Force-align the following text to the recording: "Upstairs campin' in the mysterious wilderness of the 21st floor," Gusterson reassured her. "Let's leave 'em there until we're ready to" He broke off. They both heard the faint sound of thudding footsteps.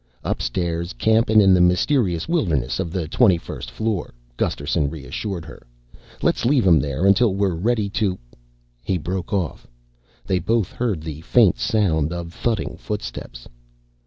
"Upstairs 0.23 0.93
campin' 0.93 1.39
in 1.41 1.53
the 1.53 1.61
mysterious 1.61 2.27
wilderness 2.27 2.79
of 2.79 2.89
the 2.91 3.07
21st 3.07 3.69
floor," 3.69 4.15
Gusterson 4.35 4.89
reassured 4.89 5.45
her. 5.45 5.61
"Let's 6.23 6.43
leave 6.43 6.65
'em 6.65 6.79
there 6.79 7.05
until 7.05 7.35
we're 7.35 7.53
ready 7.53 7.87
to" 8.01 8.17
He 8.83 8.97
broke 8.97 9.31
off. 9.31 9.67
They 10.25 10.39
both 10.39 10.71
heard 10.71 11.01
the 11.03 11.21
faint 11.21 11.59
sound 11.59 12.11
of 12.11 12.33
thudding 12.33 12.77
footsteps. 12.77 13.47